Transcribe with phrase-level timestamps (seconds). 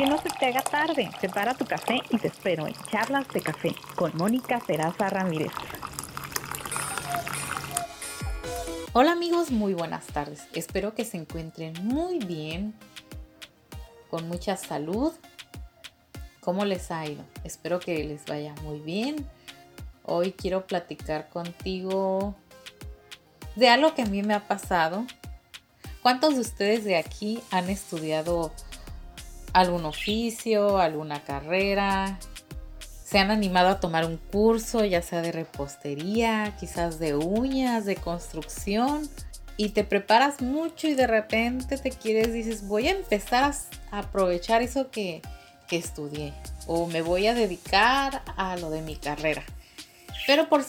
[0.00, 1.10] Que no se te haga tarde.
[1.20, 5.52] Separa tu café y te espero en Charlas de Café con Mónica Peraza Ramírez.
[8.94, 10.48] Hola amigos, muy buenas tardes.
[10.54, 12.72] Espero que se encuentren muy bien,
[14.08, 15.12] con mucha salud.
[16.40, 17.22] ¿Cómo les ha ido?
[17.44, 19.28] Espero que les vaya muy bien.
[20.04, 22.34] Hoy quiero platicar contigo
[23.54, 25.04] de algo que a mí me ha pasado.
[26.00, 28.50] ¿Cuántos de ustedes de aquí han estudiado
[29.52, 32.18] algún oficio, alguna carrera?
[33.04, 37.96] ¿Se han animado a tomar un curso, ya sea de repostería, quizás de uñas, de
[37.96, 39.08] construcción?
[39.56, 43.52] Y te preparas mucho y de repente te quieres, dices, voy a empezar
[43.90, 45.22] a aprovechar eso que,
[45.68, 46.32] que estudié
[46.66, 49.42] o me voy a dedicar a lo de mi carrera.
[50.26, 50.64] Pero por,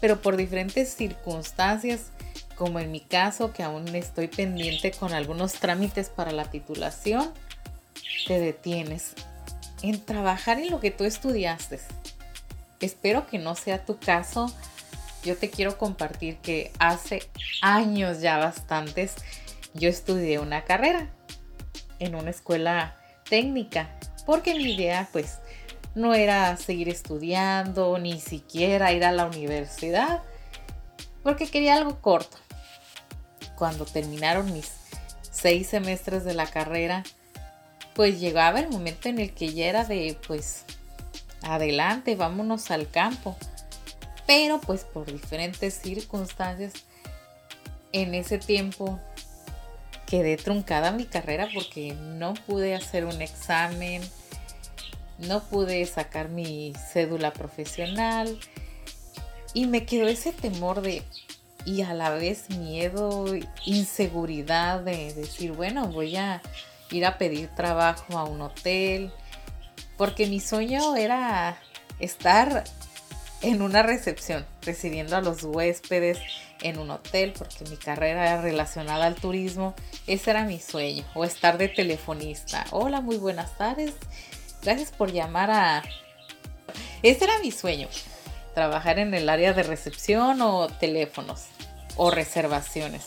[0.00, 2.12] pero por diferentes circunstancias,
[2.54, 7.32] como en mi caso, que aún estoy pendiente con algunos trámites para la titulación,
[8.28, 9.14] te detienes
[9.82, 11.80] en trabajar en lo que tú estudiaste.
[12.78, 14.52] Espero que no sea tu caso.
[15.24, 17.22] Yo te quiero compartir que hace
[17.62, 19.14] años ya bastantes
[19.72, 21.08] yo estudié una carrera
[22.00, 22.96] en una escuela
[23.30, 23.88] técnica,
[24.26, 25.38] porque mi idea pues
[25.94, 30.22] no era seguir estudiando, ni siquiera ir a la universidad,
[31.22, 32.36] porque quería algo corto.
[33.56, 34.70] Cuando terminaron mis
[35.30, 37.04] seis semestres de la carrera,
[37.98, 40.62] pues llegaba el momento en el que ya era de, pues,
[41.42, 43.36] adelante, vámonos al campo.
[44.24, 46.74] Pero pues por diferentes circunstancias,
[47.90, 49.00] en ese tiempo
[50.06, 54.00] quedé truncada mi carrera porque no pude hacer un examen,
[55.18, 58.38] no pude sacar mi cédula profesional
[59.54, 61.02] y me quedó ese temor de
[61.64, 63.24] y a la vez miedo,
[63.66, 66.40] inseguridad de decir, bueno, voy a
[66.90, 69.12] ir a pedir trabajo a un hotel,
[69.96, 71.58] porque mi sueño era
[71.98, 72.64] estar
[73.42, 76.18] en una recepción, recibiendo a los huéspedes
[76.62, 79.74] en un hotel, porque mi carrera era relacionada al turismo,
[80.06, 82.64] ese era mi sueño, o estar de telefonista.
[82.70, 83.94] Hola, muy buenas tardes,
[84.62, 85.82] gracias por llamar a...
[87.02, 87.88] Ese era mi sueño,
[88.54, 91.46] trabajar en el área de recepción o teléfonos
[91.96, 93.06] o reservaciones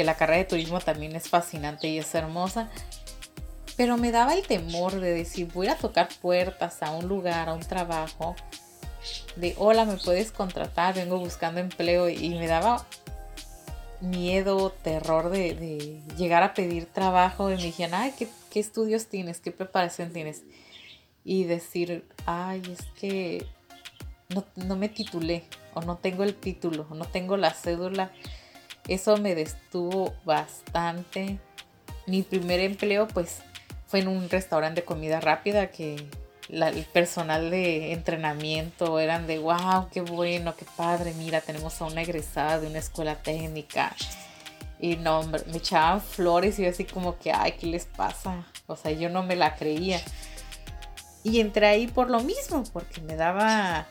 [0.00, 2.70] que la carrera de turismo también es fascinante y es hermosa,
[3.76, 7.52] pero me daba el temor de decir, voy a tocar puertas a un lugar, a
[7.52, 8.34] un trabajo,
[9.36, 12.86] de hola, me puedes contratar, vengo buscando empleo y me daba
[14.00, 19.40] miedo, terror de, llegar a pedir trabajo y me dijeron, ay, ¿qué, ¿qué, estudios tienes?
[19.40, 20.44] ¿Qué preparación tienes?
[21.26, 23.44] Y decir, ay, es que
[24.30, 25.44] no, no me titulé
[25.74, 28.10] o no tengo el título o no tengo la cédula
[28.90, 31.38] eso me destuvo bastante.
[32.06, 33.38] Mi primer empleo pues
[33.86, 36.08] fue en un restaurante de comida rápida que
[36.48, 42.02] el personal de entrenamiento eran de wow, qué bueno, qué padre, mira, tenemos a una
[42.02, 43.94] egresada de una escuela técnica.
[44.80, 48.44] Y no, me echaban flores y yo así como que, ay, ¿qué les pasa?
[48.66, 50.00] O sea, yo no me la creía.
[51.22, 53.86] Y entré ahí por lo mismo, porque me daba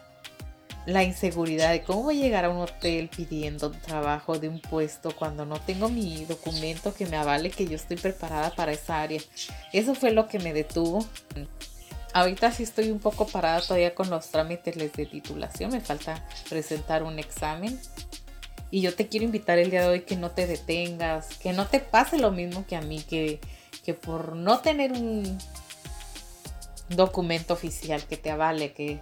[0.86, 5.16] la inseguridad de cómo voy a llegar a un hotel pidiendo trabajo de un puesto
[5.16, 9.22] cuando no tengo mi documento que me avale que yo estoy preparada para esa área.
[9.72, 11.06] Eso fue lo que me detuvo.
[12.14, 17.04] Ahorita sí estoy un poco parada todavía con los trámites de titulación, me falta presentar
[17.04, 17.80] un examen.
[18.72, 21.68] Y yo te quiero invitar el día de hoy que no te detengas, que no
[21.68, 23.40] te pase lo mismo que a mí, que,
[23.84, 25.38] que por no tener un
[26.90, 29.02] documento oficial que te avale, que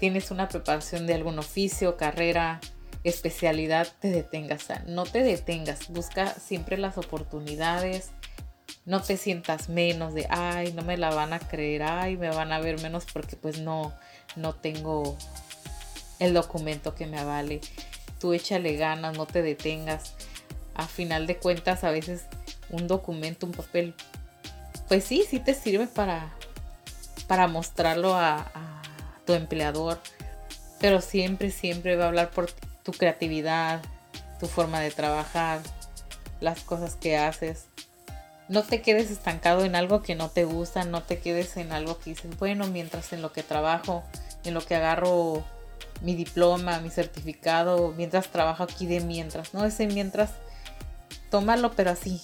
[0.00, 2.58] tienes una preparación de algún oficio, carrera,
[3.04, 4.66] especialidad, te detengas.
[4.86, 8.10] no te detengas, busca siempre las oportunidades.
[8.86, 12.50] No te sientas menos de, ay, no me la van a creer, ay, me van
[12.50, 13.92] a ver menos porque pues no,
[14.36, 15.18] no tengo
[16.18, 17.60] el documento que me avale.
[18.18, 20.14] Tú échale ganas, no te detengas.
[20.74, 22.24] A final de cuentas, a veces
[22.70, 23.94] un documento, un papel,
[24.88, 26.32] pues sí, sí te sirve para,
[27.26, 28.50] para mostrarlo a
[29.30, 30.00] tu empleador,
[30.80, 32.50] pero siempre, siempre va a hablar por
[32.82, 33.80] tu creatividad,
[34.40, 35.60] tu forma de trabajar,
[36.40, 37.66] las cosas que haces.
[38.48, 42.00] No te quedes estancado en algo que no te gusta, no te quedes en algo
[42.00, 44.02] que dices, bueno, mientras en lo que trabajo,
[44.42, 45.44] en lo que agarro
[46.00, 49.64] mi diploma, mi certificado, mientras trabajo aquí de mientras, ¿no?
[49.64, 50.30] Ese mientras,
[51.30, 52.20] tómalo, pero así,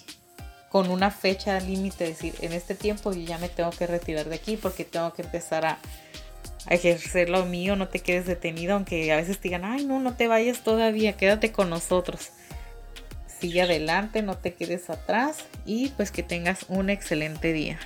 [0.70, 4.34] con una fecha límite, decir, en este tiempo yo ya me tengo que retirar de
[4.34, 5.78] aquí porque tengo que empezar a,
[6.66, 10.00] a ejercer lo mío, no te quedes detenido, aunque a veces te digan, ay, no,
[10.00, 12.30] no te vayas todavía, quédate con nosotros.
[13.40, 17.78] Sigue adelante, no te quedes atrás y pues que tengas un excelente día.